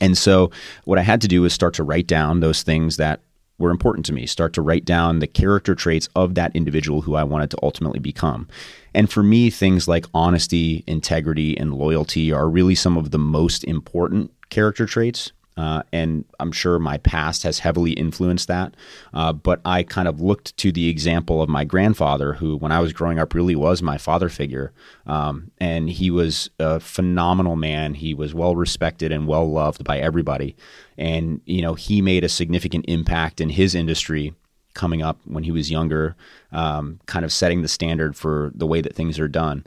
And 0.00 0.16
so, 0.16 0.50
what 0.84 0.98
I 0.98 1.02
had 1.02 1.20
to 1.22 1.28
do 1.28 1.42
was 1.42 1.54
start 1.54 1.74
to 1.74 1.82
write 1.82 2.06
down 2.06 2.40
those 2.40 2.62
things 2.62 2.98
that 2.98 3.20
were 3.58 3.70
important 3.70 4.06
to 4.06 4.12
me, 4.12 4.26
start 4.26 4.52
to 4.54 4.62
write 4.62 4.84
down 4.84 5.18
the 5.18 5.26
character 5.26 5.74
traits 5.74 6.08
of 6.14 6.34
that 6.36 6.54
individual 6.54 7.02
who 7.02 7.16
I 7.16 7.24
wanted 7.24 7.50
to 7.50 7.58
ultimately 7.62 7.98
become. 7.98 8.48
And 8.94 9.10
for 9.10 9.22
me, 9.22 9.50
things 9.50 9.88
like 9.88 10.06
honesty, 10.14 10.84
integrity, 10.86 11.58
and 11.58 11.74
loyalty 11.74 12.32
are 12.32 12.48
really 12.48 12.74
some 12.74 12.96
of 12.96 13.10
the 13.10 13.18
most 13.18 13.64
important 13.64 14.32
character 14.50 14.86
traits 14.86 15.32
uh, 15.58 15.82
and 15.92 16.24
I'm 16.38 16.52
sure 16.52 16.78
my 16.78 16.98
past 16.98 17.42
has 17.42 17.58
heavily 17.58 17.90
influenced 17.90 18.46
that. 18.46 18.74
Uh, 19.12 19.32
but 19.32 19.60
I 19.64 19.82
kind 19.82 20.06
of 20.06 20.20
looked 20.20 20.56
to 20.58 20.70
the 20.70 20.88
example 20.88 21.42
of 21.42 21.48
my 21.48 21.64
grandfather, 21.64 22.34
who, 22.34 22.56
when 22.56 22.70
I 22.70 22.78
was 22.78 22.92
growing 22.92 23.18
up, 23.18 23.34
really 23.34 23.56
was 23.56 23.82
my 23.82 23.98
father 23.98 24.28
figure. 24.28 24.72
Um, 25.04 25.50
and 25.58 25.90
he 25.90 26.12
was 26.12 26.48
a 26.60 26.78
phenomenal 26.78 27.56
man. 27.56 27.94
He 27.94 28.14
was 28.14 28.34
well 28.34 28.54
respected 28.54 29.10
and 29.10 29.26
well 29.26 29.50
loved 29.50 29.82
by 29.82 29.98
everybody. 29.98 30.54
And, 30.96 31.40
you 31.44 31.60
know, 31.60 31.74
he 31.74 32.00
made 32.02 32.22
a 32.22 32.28
significant 32.28 32.84
impact 32.86 33.40
in 33.40 33.50
his 33.50 33.74
industry 33.74 34.34
coming 34.74 35.02
up 35.02 35.18
when 35.24 35.42
he 35.42 35.50
was 35.50 35.72
younger, 35.72 36.14
um, 36.52 37.00
kind 37.06 37.24
of 37.24 37.32
setting 37.32 37.62
the 37.62 37.68
standard 37.68 38.14
for 38.14 38.52
the 38.54 38.66
way 38.66 38.80
that 38.80 38.94
things 38.94 39.18
are 39.18 39.26
done. 39.26 39.66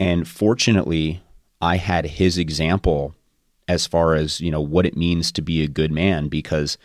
And 0.00 0.26
fortunately, 0.26 1.20
I 1.60 1.76
had 1.76 2.06
his 2.06 2.38
example 2.38 3.14
as 3.68 3.86
far 3.86 4.14
as 4.14 4.40
you 4.40 4.50
know 4.50 4.60
what 4.60 4.86
it 4.86 4.96
means 4.96 5.30
to 5.32 5.42
be 5.42 5.62
a 5.62 5.68
good 5.68 5.92
man 5.92 6.28
because 6.28 6.78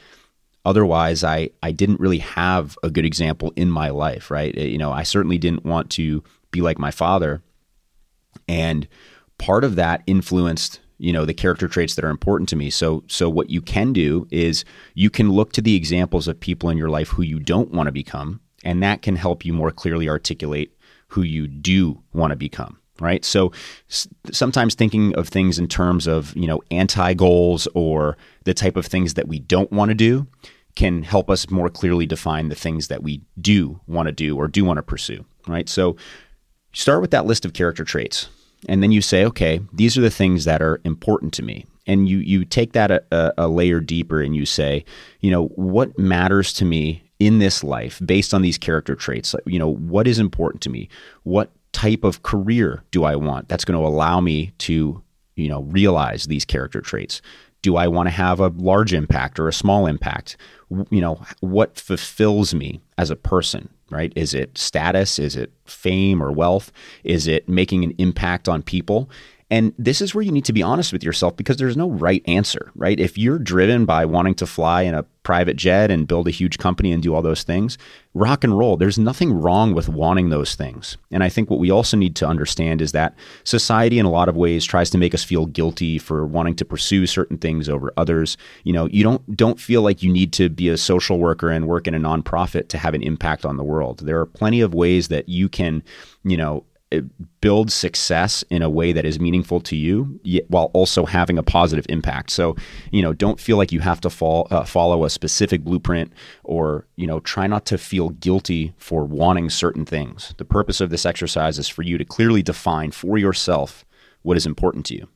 otherwise 0.65 1.23
I 1.23 1.49
I 1.63 1.71
didn't 1.71 1.99
really 1.99 2.19
have 2.19 2.77
a 2.83 2.89
good 2.89 3.05
example 3.05 3.53
in 3.55 3.71
my 3.71 3.89
life 3.89 4.29
right? 4.29 4.55
Eh, 4.57 4.65
you 4.65 4.77
know 4.77 4.91
I 4.91 5.03
certainly 5.03 5.37
didn't 5.37 5.65
want 5.65 5.89
to 5.91 6.23
be 6.51 6.61
like 6.61 6.77
my 6.77 6.91
father. 6.91 7.41
And 8.47 8.87
part 9.37 9.63
of 9.63 9.75
that 9.75 10.03
influenced 10.05 10.79
you 10.99 11.11
know 11.11 11.25
the 11.25 11.33
character 11.33 11.67
traits 11.67 11.95
that 11.95 12.05
are 12.05 12.09
important 12.09 12.49
to 12.49 12.55
me. 12.55 12.69
So 12.69 13.03
so 13.07 13.29
what 13.29 13.49
you 13.49 13.61
can 13.61 13.93
do 13.93 14.27
is 14.29 14.65
you 14.93 15.09
can 15.09 15.31
look 15.31 15.53
to 15.53 15.61
the 15.61 15.75
examples 15.75 16.27
of 16.27 16.39
people 16.39 16.69
in 16.69 16.77
your 16.77 16.89
life 16.89 17.09
who 17.09 17.23
you 17.23 17.39
don't 17.39 17.71
want 17.71 17.87
to 17.87 17.91
become 17.91 18.41
and 18.63 18.81
that 18.81 19.01
can 19.01 19.15
help 19.15 19.45
you 19.45 19.53
more 19.53 19.71
clearly 19.71 20.07
articulate 20.07 20.77
who 21.09 21.21
you 21.21 21.47
do 21.47 22.01
want 22.13 22.31
to 22.31 22.35
become 22.35 22.79
right? 22.99 23.23
So 23.25 23.51
s- 23.89 24.07
sometimes 24.31 24.75
thinking 24.75 25.15
of 25.15 25.27
things 25.27 25.59
in 25.59 25.67
terms 25.67 26.07
of, 26.07 26.35
you 26.35 26.47
know, 26.47 26.61
anti 26.71 27.13
goals 27.13 27.67
or 27.73 28.17
the 28.43 28.53
type 28.53 28.75
of 28.77 28.85
things 28.85 29.15
that 29.15 29.27
we 29.27 29.39
don't 29.39 29.71
want 29.71 29.89
to 29.89 29.95
do 29.95 30.27
can 30.75 31.03
help 31.03 31.29
us 31.29 31.49
more 31.49 31.69
clearly 31.69 32.05
define 32.05 32.49
the 32.49 32.55
things 32.55 32.87
that 32.87 33.03
we 33.03 33.21
do 33.39 33.79
want 33.87 34.07
to 34.07 34.11
do 34.11 34.35
or 34.35 34.47
do 34.47 34.65
want 34.65 34.77
to 34.77 34.83
pursue, 34.83 35.23
right? 35.47 35.69
So 35.69 35.95
start 36.73 37.01
with 37.01 37.11
that 37.11 37.25
list 37.25 37.45
of 37.45 37.53
character 37.53 37.83
traits. 37.83 38.27
And 38.67 38.81
then 38.81 38.91
you 38.91 39.01
say, 39.01 39.25
okay, 39.25 39.61
these 39.71 39.97
are 39.97 40.01
the 40.01 40.09
things 40.09 40.45
that 40.45 40.61
are 40.61 40.79
important 40.83 41.33
to 41.33 41.43
me. 41.43 41.65
And 41.85 42.07
you 42.07 42.19
you 42.19 42.45
take 42.45 42.71
that 42.73 42.91
a, 42.91 43.33
a 43.37 43.47
layer 43.49 43.81
deeper 43.81 44.21
and 44.21 44.35
you 44.35 44.45
say, 44.45 44.85
you 45.19 45.29
know, 45.29 45.47
what 45.47 45.99
matters 45.99 46.53
to 46.53 46.65
me 46.65 47.03
in 47.19 47.39
this 47.39 47.61
life 47.61 48.01
based 48.05 48.33
on 48.33 48.41
these 48.41 48.57
character 48.57 48.95
traits? 48.95 49.35
You 49.45 49.59
know, 49.59 49.73
what 49.73 50.07
is 50.07 50.17
important 50.17 50.61
to 50.63 50.69
me? 50.69 50.87
What 51.23 51.51
type 51.73 52.03
of 52.03 52.23
career 52.23 52.83
do 52.91 53.03
I 53.03 53.15
want 53.15 53.49
that's 53.49 53.65
going 53.65 53.79
to 53.79 53.85
allow 53.85 54.21
me 54.21 54.53
to, 54.59 55.03
you 55.35 55.49
know, 55.49 55.63
realize 55.63 56.25
these 56.25 56.45
character 56.45 56.81
traits? 56.81 57.21
Do 57.61 57.75
I 57.75 57.87
want 57.87 58.07
to 58.07 58.11
have 58.11 58.39
a 58.39 58.47
large 58.47 58.93
impact 58.93 59.39
or 59.39 59.47
a 59.47 59.53
small 59.53 59.85
impact? 59.87 60.37
You 60.89 61.01
know, 61.01 61.21
what 61.39 61.79
fulfills 61.79 62.53
me 62.53 62.81
as 62.97 63.09
a 63.09 63.15
person, 63.15 63.69
right? 63.89 64.13
Is 64.15 64.33
it 64.33 64.57
status? 64.57 65.19
Is 65.19 65.35
it 65.35 65.51
fame 65.65 66.21
or 66.21 66.31
wealth? 66.31 66.71
Is 67.03 67.27
it 67.27 67.47
making 67.47 67.83
an 67.83 67.93
impact 67.97 68.47
on 68.49 68.63
people? 68.63 69.09
And 69.53 69.71
this 69.77 70.01
is 70.01 70.15
where 70.15 70.23
you 70.23 70.31
need 70.31 70.45
to 70.45 70.51
be 70.51 70.63
honest 70.63 70.91
with 70.91 71.03
yourself 71.03 71.37
because 71.37 71.57
there's 71.57 71.77
no 71.77 71.87
right 71.87 72.23
answer, 72.25 72.71
right? 72.73 72.99
If 72.99 73.19
you're 73.19 73.37
driven 73.37 73.85
by 73.85 74.03
wanting 74.03 74.33
to 74.35 74.47
fly 74.47 74.81
in 74.81 74.95
a 74.95 75.05
private 75.21 75.57
jet 75.57 75.91
and 75.91 76.07
build 76.07 76.27
a 76.27 76.31
huge 76.31 76.57
company 76.57 76.91
and 76.91 77.03
do 77.03 77.13
all 77.13 77.21
those 77.21 77.43
things, 77.43 77.77
rock 78.15 78.43
and 78.43 78.57
roll. 78.57 78.77
There's 78.77 78.97
nothing 78.97 79.31
wrong 79.31 79.75
with 79.75 79.87
wanting 79.87 80.29
those 80.29 80.55
things. 80.55 80.97
And 81.11 81.23
I 81.23 81.29
think 81.29 81.51
what 81.51 81.59
we 81.59 81.69
also 81.69 81.95
need 81.95 82.15
to 82.15 82.27
understand 82.27 82.81
is 82.81 82.93
that 82.93 83.13
society 83.43 83.99
in 83.99 84.07
a 84.07 84.11
lot 84.11 84.27
of 84.27 84.35
ways 84.35 84.65
tries 84.65 84.89
to 84.89 84.97
make 84.97 85.13
us 85.13 85.23
feel 85.23 85.45
guilty 85.45 85.99
for 85.99 86.25
wanting 86.25 86.55
to 86.55 86.65
pursue 86.65 87.05
certain 87.05 87.37
things 87.37 87.69
over 87.69 87.93
others. 87.95 88.37
You 88.63 88.73
know, 88.73 88.87
you 88.87 89.03
don't 89.03 89.37
don't 89.37 89.59
feel 89.59 89.83
like 89.83 90.01
you 90.01 90.11
need 90.11 90.33
to 90.33 90.49
be 90.49 90.67
a 90.67 90.77
social 90.77 91.19
worker 91.19 91.51
and 91.51 91.67
work 91.67 91.85
in 91.85 91.93
a 91.93 91.99
nonprofit 91.99 92.69
to 92.69 92.79
have 92.79 92.95
an 92.95 93.03
impact 93.03 93.45
on 93.45 93.57
the 93.57 93.63
world. 93.63 93.99
There 93.99 94.19
are 94.19 94.25
plenty 94.25 94.61
of 94.61 94.73
ways 94.73 95.09
that 95.09 95.29
you 95.29 95.47
can, 95.47 95.83
you 96.23 96.37
know, 96.37 96.65
build 97.41 97.71
success 97.71 98.43
in 98.49 98.61
a 98.61 98.69
way 98.69 98.93
that 98.93 99.05
is 99.05 99.19
meaningful 99.19 99.59
to 99.61 99.75
you 99.75 100.19
while 100.47 100.71
also 100.73 101.05
having 101.05 101.37
a 101.37 101.43
positive 101.43 101.85
impact. 101.89 102.31
So 102.31 102.55
you 102.91 103.01
know 103.01 103.13
don't 103.13 103.39
feel 103.39 103.57
like 103.57 103.71
you 103.71 103.79
have 103.81 104.01
to 104.01 104.09
fall, 104.09 104.47
uh, 104.51 104.63
follow 104.63 105.05
a 105.05 105.09
specific 105.09 105.63
blueprint 105.63 106.13
or 106.43 106.87
you 106.95 107.07
know 107.07 107.19
try 107.19 107.47
not 107.47 107.65
to 107.67 107.77
feel 107.77 108.09
guilty 108.09 108.73
for 108.77 109.03
wanting 109.03 109.49
certain 109.49 109.85
things. 109.85 110.33
The 110.37 110.45
purpose 110.45 110.81
of 110.81 110.89
this 110.89 111.05
exercise 111.05 111.59
is 111.59 111.67
for 111.67 111.81
you 111.81 111.97
to 111.97 112.05
clearly 112.05 112.43
define 112.43 112.91
for 112.91 113.17
yourself 113.17 113.85
what 114.21 114.37
is 114.37 114.45
important 114.45 114.85
to 114.87 114.95
you. 114.95 115.07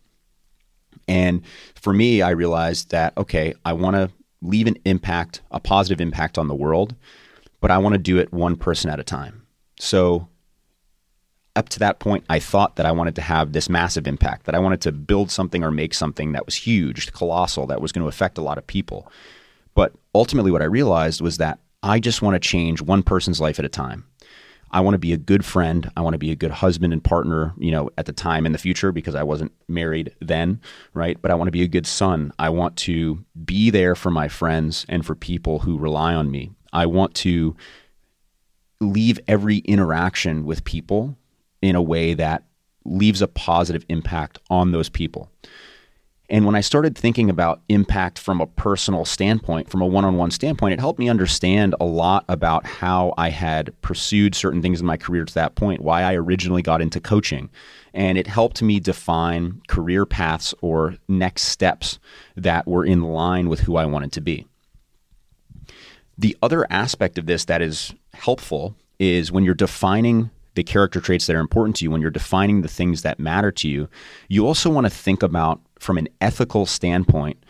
And 1.08 1.42
for 1.76 1.94
me 1.94 2.22
i 2.22 2.32
realized 2.32 2.92
that 2.92 3.18
okay 3.18 3.54
i 3.64 3.72
want 3.72 3.96
to 3.96 4.12
leave 4.42 4.68
an 4.68 4.78
impact 4.86 5.42
a 5.52 5.60
positive 5.60 6.02
impact 6.02 6.38
on 6.38 6.48
the 6.48 6.56
world 6.56 6.96
but 7.62 7.72
i 7.72 7.78
want 7.78 7.94
to 7.94 8.00
do 8.00 8.18
it 8.18 8.32
one 8.34 8.56
person 8.56 8.90
at 8.90 9.00
a 9.00 9.04
time. 9.04 9.48
So 9.80 10.28
up 11.58 11.70
to 11.70 11.80
that 11.80 12.00
point, 12.00 12.24
I 12.30 12.40
thought 12.40 12.76
that 12.76 12.86
I 12.86 12.92
wanted 12.92 13.16
to 13.16 13.22
have 13.22 13.52
this 13.52 13.68
massive 13.68 14.08
impact, 14.08 14.46
that 14.46 14.56
I 14.56 14.60
wanted 14.60 14.80
to 14.82 14.92
build 14.92 15.32
something 15.32 15.64
or 15.64 15.72
make 15.72 15.94
something 15.94 16.32
that 16.34 16.46
was 16.46 16.56
huge, 16.56 17.12
colossal, 17.12 17.68
that 17.68 17.82
was 17.82 17.92
going 17.92 18.04
to 18.04 18.08
affect 18.08 18.38
a 18.38 18.44
lot 18.44 18.58
of 18.58 18.68
people. 18.68 19.12
But 19.74 19.94
ultimately, 20.16 20.52
what 20.52 20.62
I 20.62 20.66
realized 20.66 21.20
was 21.20 21.38
that 21.38 21.60
I 21.84 22.00
just 22.00 22.22
want 22.22 22.36
to 22.36 22.40
change 22.40 22.82
one 22.82 23.04
person's 23.04 23.42
life 23.42 23.60
at 23.60 23.66
a 23.66 23.70
time. 23.70 24.06
I 24.72 24.82
want 24.82 24.96
to 24.96 25.00
be 25.00 25.14
a 25.14 25.18
good 25.18 25.46
friend. 25.46 25.90
I 25.96 26.02
want 26.02 26.14
to 26.14 26.20
be 26.20 26.32
a 26.32 26.36
good 26.36 26.52
husband 26.52 26.94
and 26.94 27.04
partner, 27.04 27.54
you 27.58 27.72
know, 27.72 27.90
at 27.98 28.06
the 28.06 28.14
time 28.14 28.46
in 28.46 28.52
the 28.52 28.58
future 28.58 28.92
because 28.92 29.16
I 29.16 29.24
wasn't 29.24 29.54
married 29.68 30.14
then, 30.20 30.62
right? 30.94 31.18
But 31.22 31.32
I 31.32 31.36
want 31.36 31.48
to 31.48 31.54
be 31.54 31.64
a 31.64 31.68
good 31.68 31.88
son. 31.88 32.34
I 32.38 32.50
want 32.50 32.76
to 32.78 33.24
be 33.46 33.70
there 33.70 33.96
for 33.96 34.12
my 34.12 34.28
friends 34.28 34.86
and 34.90 35.06
for 35.06 35.16
people 35.16 35.60
who 35.60 35.78
rely 35.78 36.14
on 36.14 36.30
me. 36.30 36.52
I 36.74 36.86
want 36.86 37.16
to 37.16 37.56
leave 38.82 39.20
every 39.28 39.60
interaction 39.60 40.46
with 40.46 40.66
people 40.66 41.18
in 41.62 41.76
a 41.76 41.82
way 41.82 42.14
that 42.14 42.44
leaves 42.86 43.22
a 43.22 43.28
positive 43.28 43.86
impact 43.90 44.40
on 44.50 44.72
those 44.72 44.90
people. 44.90 45.30
And 46.30 46.46
when 46.46 46.56
I 46.56 46.62
started 46.62 46.98
thinking 46.98 47.30
about 47.30 47.62
impact 47.70 48.20
from 48.20 48.42
a 48.42 48.48
personal 48.48 49.06
standpoint, 49.06 49.70
from 49.70 49.82
a 49.82 49.86
one 49.86 50.04
on 50.04 50.18
one 50.18 50.32
standpoint, 50.32 50.74
it 50.74 50.80
helped 50.80 51.00
me 51.00 51.08
understand 51.08 51.74
a 51.80 51.86
lot 51.86 52.26
about 52.28 52.66
how 52.66 53.14
I 53.18 53.30
had 53.30 53.74
pursued 53.82 54.36
certain 54.36 54.62
things 54.62 54.82
in 54.82 54.86
my 54.86 54.98
career 54.98 55.24
to 55.24 55.34
that 55.36 55.56
point, 55.56 55.82
why 55.82 56.04
I 56.04 56.16
originally 56.16 56.62
got 56.62 56.82
into 56.82 57.00
coaching. 57.00 57.50
And 57.94 58.18
it 58.18 58.28
helped 58.28 58.62
me 58.62 58.82
define 58.82 59.62
career 59.70 60.06
paths 60.06 60.54
or 60.62 60.98
next 61.08 61.44
steps 61.44 61.98
that 62.36 62.68
were 62.68 62.84
in 62.84 63.04
line 63.04 63.48
with 63.48 63.62
who 63.62 63.78
I 63.78 63.86
wanted 63.86 64.12
to 64.14 64.22
be. 64.22 64.46
The 66.18 66.36
other 66.42 66.68
aspect 66.70 67.18
of 67.18 67.26
this 67.26 67.46
that 67.46 67.62
is 67.62 67.94
helpful 68.14 68.76
is 69.00 69.32
when 69.32 69.46
you're 69.46 69.54
defining 69.54 70.30
the 70.58 70.64
character 70.64 71.00
traits 71.00 71.28
that 71.28 71.36
are 71.36 71.40
important 71.40 71.78
to 71.78 71.86
you, 71.86 71.92
when 71.92 72.02
you're 72.02 72.12
defining 72.12 72.62
the 72.62 72.68
things 72.68 73.04
that 73.04 73.20
matter 73.20 73.52
to 73.54 73.70
you, 73.70 73.88
you 74.28 74.46
also 74.46 74.70
want 74.70 74.86
to 74.86 74.90
think 74.90 75.24
about 75.24 75.62
from 75.80 75.98
an 75.98 76.10
ethical 76.20 76.66
standpoint 76.66 77.42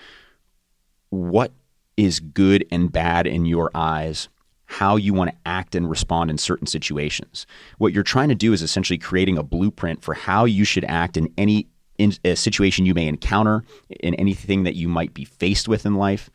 what 1.09 1.53
is 1.95 2.19
good 2.19 2.65
and 2.69 2.91
bad 2.91 3.25
in 3.25 3.45
your 3.45 3.71
eyes 3.73 4.29
how 4.67 4.97
you 4.97 5.13
want 5.13 5.31
to 5.31 5.37
act 5.45 5.75
and 5.75 5.89
respond 5.89 6.29
in 6.29 6.37
certain 6.37 6.67
situations. 6.67 7.47
What 7.77 7.93
you're 7.93 8.03
trying 8.03 8.27
to 8.29 8.35
do 8.35 8.51
is 8.51 8.61
essentially 8.61 8.97
creating 8.97 9.37
a 9.37 9.43
blueprint 9.43 10.03
for 10.03 10.13
how 10.13 10.43
you 10.43 10.65
should 10.65 10.83
act 10.85 11.15
in 11.17 11.33
any 11.37 11.67
in 11.97 12.13
a 12.23 12.35
situation 12.35 12.85
you 12.85 12.93
may 12.93 13.07
encounter, 13.07 13.63
in 14.01 14.13
anything 14.15 14.63
that 14.63 14.75
you 14.75 14.87
might 14.87 15.15
be 15.15 15.25
faced 15.25 15.67
with 15.67 15.83
in 15.83 15.95
life. 15.95 16.29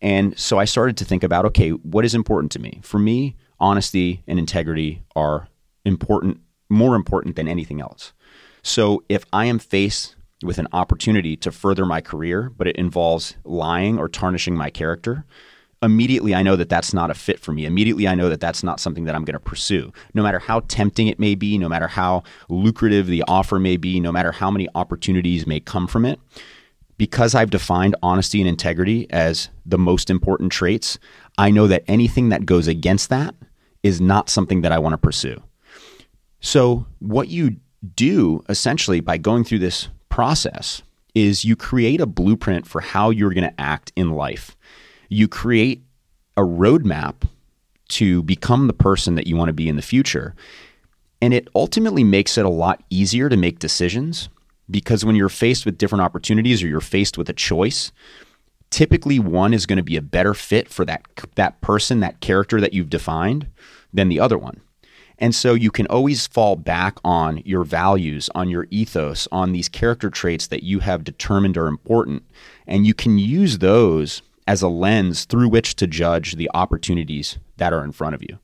And 0.00 0.36
so 0.36 0.58
I 0.58 0.64
started 0.64 0.96
to 0.96 1.04
think 1.04 1.22
about 1.22 1.44
okay, 1.44 1.70
what 1.70 2.04
is 2.04 2.14
important 2.14 2.50
to 2.52 2.58
me? 2.58 2.80
For 2.82 2.98
me, 2.98 3.36
honesty 3.60 4.22
and 4.26 4.38
integrity 4.38 5.02
are 5.14 5.46
important, 5.84 6.40
more 6.68 6.96
important 6.96 7.36
than 7.36 7.48
anything 7.48 7.80
else. 7.80 8.12
So 8.62 9.04
if 9.08 9.24
I 9.32 9.46
am 9.46 9.58
faced 9.58 10.16
with 10.42 10.58
an 10.58 10.68
opportunity 10.72 11.36
to 11.38 11.50
further 11.50 11.86
my 11.86 12.00
career, 12.00 12.50
but 12.56 12.66
it 12.66 12.76
involves 12.76 13.36
lying 13.44 13.98
or 13.98 14.08
tarnishing 14.08 14.56
my 14.56 14.70
character, 14.70 15.24
immediately 15.82 16.34
I 16.34 16.42
know 16.42 16.56
that 16.56 16.68
that's 16.68 16.94
not 16.94 17.10
a 17.10 17.14
fit 17.14 17.38
for 17.38 17.52
me. 17.52 17.66
Immediately 17.66 18.08
I 18.08 18.14
know 18.14 18.28
that 18.28 18.40
that's 18.40 18.62
not 18.62 18.80
something 18.80 19.04
that 19.04 19.14
I'm 19.14 19.24
going 19.24 19.34
to 19.34 19.40
pursue. 19.40 19.92
No 20.14 20.22
matter 20.22 20.38
how 20.38 20.60
tempting 20.60 21.08
it 21.08 21.18
may 21.18 21.34
be, 21.34 21.58
no 21.58 21.68
matter 21.68 21.88
how 21.88 22.22
lucrative 22.48 23.06
the 23.06 23.22
offer 23.28 23.58
may 23.58 23.76
be, 23.76 24.00
no 24.00 24.12
matter 24.12 24.32
how 24.32 24.50
many 24.50 24.68
opportunities 24.74 25.46
may 25.46 25.60
come 25.60 25.86
from 25.86 26.04
it, 26.04 26.18
because 26.96 27.34
I've 27.34 27.50
defined 27.50 27.96
honesty 28.02 28.40
and 28.40 28.48
integrity 28.48 29.06
as 29.10 29.50
the 29.66 29.78
most 29.78 30.10
important 30.10 30.52
traits, 30.52 30.98
I 31.36 31.50
know 31.50 31.66
that 31.66 31.84
anything 31.86 32.28
that 32.30 32.46
goes 32.46 32.68
against 32.68 33.10
that 33.10 33.34
is 33.82 34.00
not 34.00 34.30
something 34.30 34.62
that 34.62 34.72
I 34.72 34.78
want 34.78 34.94
to 34.94 34.98
pursue. 34.98 35.42
So, 36.44 36.84
what 36.98 37.28
you 37.28 37.56
do 37.96 38.44
essentially 38.50 39.00
by 39.00 39.16
going 39.16 39.44
through 39.44 39.60
this 39.60 39.88
process 40.10 40.82
is 41.14 41.46
you 41.46 41.56
create 41.56 42.02
a 42.02 42.06
blueprint 42.06 42.66
for 42.66 42.82
how 42.82 43.08
you're 43.08 43.32
going 43.32 43.48
to 43.48 43.60
act 43.60 43.92
in 43.96 44.10
life. 44.10 44.54
You 45.08 45.26
create 45.26 45.82
a 46.36 46.42
roadmap 46.42 47.26
to 47.88 48.22
become 48.24 48.66
the 48.66 48.74
person 48.74 49.14
that 49.14 49.26
you 49.26 49.36
want 49.36 49.48
to 49.48 49.54
be 49.54 49.70
in 49.70 49.76
the 49.76 49.82
future. 49.82 50.34
And 51.22 51.32
it 51.32 51.48
ultimately 51.54 52.04
makes 52.04 52.36
it 52.36 52.44
a 52.44 52.50
lot 52.50 52.82
easier 52.90 53.30
to 53.30 53.38
make 53.38 53.58
decisions 53.58 54.28
because 54.70 55.02
when 55.02 55.16
you're 55.16 55.30
faced 55.30 55.64
with 55.64 55.78
different 55.78 56.02
opportunities 56.02 56.62
or 56.62 56.68
you're 56.68 56.82
faced 56.82 57.16
with 57.16 57.30
a 57.30 57.34
choice, 57.34 57.90
typically 58.68 59.18
one 59.18 59.54
is 59.54 59.64
going 59.64 59.78
to 59.78 59.82
be 59.82 59.96
a 59.96 60.02
better 60.02 60.34
fit 60.34 60.68
for 60.68 60.84
that 60.84 61.06
that 61.36 61.62
person, 61.62 62.00
that 62.00 62.20
character 62.20 62.60
that 62.60 62.74
you've 62.74 62.90
defined 62.90 63.46
than 63.94 64.10
the 64.10 64.20
other 64.20 64.36
one. 64.36 64.60
And 65.18 65.34
so 65.34 65.54
you 65.54 65.70
can 65.70 65.86
always 65.86 66.26
fall 66.26 66.56
back 66.56 66.98
on 67.04 67.40
your 67.44 67.64
values, 67.64 68.28
on 68.34 68.48
your 68.48 68.66
ethos, 68.70 69.28
on 69.30 69.52
these 69.52 69.68
character 69.68 70.10
traits 70.10 70.48
that 70.48 70.64
you 70.64 70.80
have 70.80 71.04
determined 71.04 71.56
are 71.56 71.68
important. 71.68 72.24
And 72.66 72.86
you 72.86 72.94
can 72.94 73.18
use 73.18 73.58
those 73.58 74.22
as 74.46 74.60
a 74.60 74.68
lens 74.68 75.24
through 75.24 75.48
which 75.48 75.76
to 75.76 75.86
judge 75.86 76.34
the 76.34 76.50
opportunities 76.52 77.38
that 77.56 77.72
are 77.72 77.84
in 77.84 77.92
front 77.92 78.14
of 78.14 78.22
you. 78.22 78.38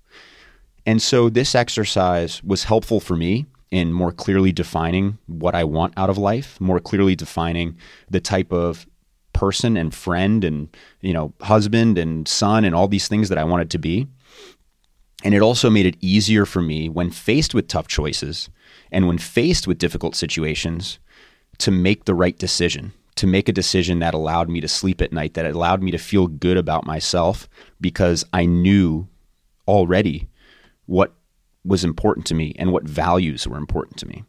And 0.86 1.02
so 1.02 1.28
this 1.28 1.54
exercise 1.54 2.42
was 2.42 2.64
helpful 2.64 3.00
for 3.00 3.16
me 3.16 3.46
in 3.70 3.92
more 3.92 4.12
clearly 4.12 4.52
defining 4.52 5.18
what 5.26 5.54
I 5.54 5.64
want 5.64 5.94
out 5.96 6.10
of 6.10 6.18
life, 6.18 6.60
more 6.60 6.80
clearly 6.80 7.14
defining 7.14 7.76
the 8.08 8.20
type 8.20 8.52
of 8.52 8.86
person 9.32 9.76
and 9.76 9.94
friend 9.94 10.44
and 10.44 10.68
you 11.00 11.12
know 11.12 11.32
husband 11.40 11.96
and 11.96 12.26
son 12.26 12.64
and 12.64 12.74
all 12.74 12.88
these 12.88 13.08
things 13.08 13.28
that 13.28 13.38
I 13.38 13.44
wanted 13.44 13.70
to 13.70 13.78
be. 13.78 14.08
And 15.22 15.34
it 15.34 15.42
also 15.42 15.68
made 15.68 15.86
it 15.86 15.96
easier 16.00 16.46
for 16.46 16.62
me 16.62 16.88
when 16.88 17.10
faced 17.10 17.54
with 17.54 17.68
tough 17.68 17.88
choices 17.88 18.48
and 18.90 19.06
when 19.06 19.18
faced 19.18 19.66
with 19.66 19.78
difficult 19.78 20.16
situations 20.16 20.98
to 21.58 21.70
make 21.70 22.04
the 22.04 22.14
right 22.14 22.38
decision, 22.38 22.92
to 23.16 23.26
make 23.26 23.48
a 23.48 23.52
decision 23.52 23.98
that 23.98 24.14
allowed 24.14 24.48
me 24.48 24.60
to 24.60 24.68
sleep 24.68 25.02
at 25.02 25.12
night, 25.12 25.34
that 25.34 25.46
allowed 25.46 25.82
me 25.82 25.90
to 25.90 25.98
feel 25.98 26.26
good 26.26 26.56
about 26.56 26.86
myself 26.86 27.48
because 27.80 28.24
I 28.32 28.46
knew 28.46 29.08
already 29.68 30.28
what 30.86 31.12
was 31.64 31.84
important 31.84 32.26
to 32.26 32.34
me 32.34 32.54
and 32.58 32.72
what 32.72 32.84
values 32.84 33.46
were 33.46 33.58
important 33.58 33.98
to 33.98 34.06
me. 34.06 34.24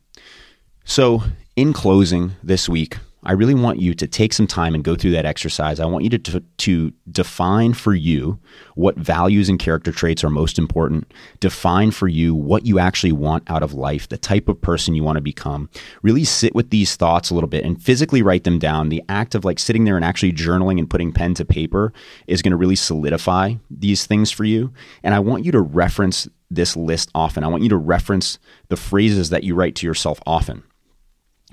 So, 0.83 1.23
in 1.55 1.73
closing 1.73 2.31
this 2.43 2.67
week, 2.67 2.97
I 3.23 3.33
really 3.33 3.53
want 3.53 3.79
you 3.79 3.93
to 3.93 4.07
take 4.07 4.33
some 4.33 4.47
time 4.47 4.73
and 4.73 4.83
go 4.83 4.95
through 4.95 5.11
that 5.11 5.27
exercise. 5.27 5.79
I 5.79 5.85
want 5.85 6.03
you 6.03 6.09
to, 6.11 6.17
to, 6.17 6.39
to, 6.57 6.93
define 7.11 7.73
for 7.73 7.93
you 7.93 8.39
what 8.75 8.95
values 8.95 9.49
and 9.49 9.59
character 9.59 9.91
traits 9.91 10.23
are 10.23 10.29
most 10.29 10.57
important. 10.57 11.11
Define 11.41 11.91
for 11.91 12.07
you 12.07 12.33
what 12.33 12.65
you 12.65 12.79
actually 12.79 13.11
want 13.11 13.43
out 13.49 13.63
of 13.63 13.73
life, 13.73 14.07
the 14.07 14.17
type 14.17 14.47
of 14.47 14.61
person 14.61 14.95
you 14.95 15.03
want 15.03 15.17
to 15.17 15.21
become. 15.21 15.69
Really 16.01 16.23
sit 16.23 16.55
with 16.55 16.69
these 16.69 16.95
thoughts 16.95 17.29
a 17.29 17.33
little 17.33 17.49
bit 17.49 17.65
and 17.65 17.83
physically 17.83 18.21
write 18.21 18.45
them 18.45 18.57
down. 18.57 18.89
The 18.89 19.03
act 19.09 19.35
of 19.35 19.43
like 19.43 19.59
sitting 19.59 19.83
there 19.83 19.97
and 19.97 20.05
actually 20.05 20.31
journaling 20.31 20.79
and 20.79 20.89
putting 20.89 21.11
pen 21.11 21.33
to 21.35 21.45
paper 21.45 21.91
is 22.27 22.41
going 22.41 22.51
to 22.51 22.57
really 22.57 22.77
solidify 22.77 23.55
these 23.69 24.05
things 24.05 24.31
for 24.31 24.45
you. 24.45 24.73
And 25.03 25.13
I 25.13 25.19
want 25.19 25.43
you 25.45 25.51
to 25.51 25.61
reference 25.61 26.27
this 26.49 26.77
list 26.77 27.11
often. 27.13 27.43
I 27.43 27.47
want 27.47 27.63
you 27.63 27.69
to 27.69 27.77
reference 27.77 28.39
the 28.69 28.77
phrases 28.77 29.29
that 29.29 29.43
you 29.43 29.53
write 29.53 29.75
to 29.75 29.85
yourself 29.85 30.21
often 30.25 30.63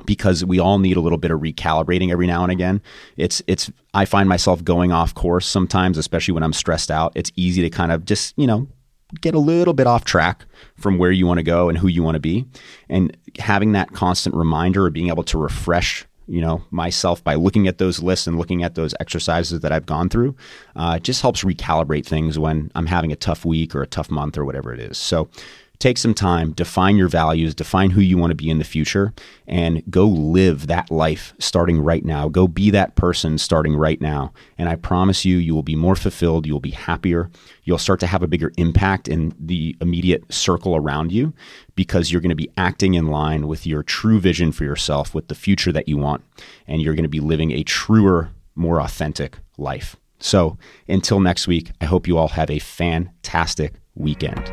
because 0.04 0.44
we 0.44 0.58
all 0.58 0.78
need 0.78 0.96
a 0.96 1.00
little 1.00 1.18
bit 1.18 1.30
of 1.30 1.40
recalibrating 1.40 2.10
every 2.10 2.26
now 2.26 2.42
and 2.42 2.52
again. 2.52 2.80
It's 3.16 3.42
it's 3.46 3.70
I 3.94 4.04
find 4.04 4.28
myself 4.28 4.62
going 4.64 4.92
off 4.92 5.14
course 5.14 5.46
sometimes, 5.46 5.98
especially 5.98 6.34
when 6.34 6.42
I'm 6.42 6.52
stressed 6.52 6.90
out. 6.90 7.12
It's 7.14 7.32
easy 7.36 7.62
to 7.62 7.70
kind 7.70 7.92
of 7.92 8.04
just, 8.04 8.34
you 8.36 8.46
know, 8.46 8.68
get 9.20 9.34
a 9.34 9.38
little 9.38 9.74
bit 9.74 9.86
off 9.86 10.04
track 10.04 10.44
from 10.76 10.98
where 10.98 11.10
you 11.10 11.26
want 11.26 11.38
to 11.38 11.44
go 11.44 11.68
and 11.68 11.78
who 11.78 11.88
you 11.88 12.02
want 12.02 12.14
to 12.14 12.20
be. 12.20 12.46
And 12.88 13.16
having 13.38 13.72
that 13.72 13.92
constant 13.92 14.34
reminder 14.34 14.84
or 14.84 14.90
being 14.90 15.08
able 15.08 15.24
to 15.24 15.38
refresh 15.38 16.06
you 16.28 16.42
know 16.42 16.62
myself 16.70 17.24
by 17.24 17.34
looking 17.34 17.66
at 17.66 17.78
those 17.78 18.02
lists 18.02 18.26
and 18.26 18.38
looking 18.38 18.62
at 18.62 18.74
those 18.74 18.94
exercises 19.00 19.60
that 19.60 19.72
I've 19.72 19.86
gone 19.86 20.08
through. 20.08 20.36
Uh, 20.76 20.98
just 20.98 21.22
helps 21.22 21.42
recalibrate 21.42 22.06
things 22.06 22.38
when 22.38 22.70
I'm 22.74 22.86
having 22.86 23.10
a 23.12 23.16
tough 23.16 23.44
week 23.44 23.74
or 23.74 23.82
a 23.82 23.86
tough 23.86 24.10
month 24.10 24.36
or 24.36 24.44
whatever 24.44 24.72
it 24.72 24.80
is. 24.80 24.98
So 24.98 25.30
take 25.78 25.98
some 25.98 26.14
time, 26.14 26.52
define 26.52 26.96
your 26.96 27.08
values, 27.08 27.54
define 27.54 27.90
who 27.90 28.00
you 28.00 28.18
want 28.18 28.30
to 28.30 28.34
be 28.34 28.50
in 28.50 28.58
the 28.58 28.64
future, 28.64 29.12
and 29.46 29.82
go 29.88 30.06
live 30.06 30.66
that 30.66 30.90
life 30.90 31.34
starting 31.38 31.80
right 31.80 32.04
now. 32.04 32.28
Go 32.28 32.48
be 32.48 32.70
that 32.70 32.96
person 32.96 33.38
starting 33.38 33.76
right 33.76 34.00
now. 34.00 34.32
And 34.56 34.68
I 34.68 34.76
promise 34.76 35.24
you, 35.24 35.36
you 35.36 35.54
will 35.54 35.62
be 35.62 35.76
more 35.76 35.94
fulfilled. 35.94 36.46
You 36.46 36.52
will 36.52 36.60
be 36.60 36.70
happier. 36.70 37.30
You'll 37.64 37.78
start 37.78 38.00
to 38.00 38.06
have 38.06 38.22
a 38.22 38.28
bigger 38.28 38.52
impact 38.56 39.08
in 39.08 39.34
the 39.38 39.76
immediate 39.80 40.32
circle 40.32 40.74
around 40.74 41.12
you 41.12 41.32
because 41.76 42.10
you're 42.10 42.20
going 42.20 42.30
to 42.30 42.34
be 42.34 42.50
acting 42.56 42.94
in 42.94 43.06
line 43.06 43.46
with 43.46 43.66
your 43.66 43.82
true 43.82 44.18
vision 44.18 44.50
for 44.50 44.64
yourself, 44.64 45.14
with 45.14 45.28
the 45.28 45.34
future 45.34 45.72
that 45.72 45.88
you 45.88 45.96
want. 45.96 46.24
And 46.66 46.82
you're 46.82 46.94
going 46.94 47.04
to 47.04 47.08
be 47.08 47.20
living 47.20 47.52
a 47.52 47.62
truer, 47.62 48.30
more 48.56 48.80
authentic 48.80 49.38
life. 49.56 49.96
So 50.18 50.58
until 50.88 51.20
next 51.20 51.46
week, 51.46 51.70
I 51.80 51.84
hope 51.84 52.08
you 52.08 52.18
all 52.18 52.28
have 52.28 52.50
a 52.50 52.58
fantastic 52.58 53.74
weekend. 53.94 54.52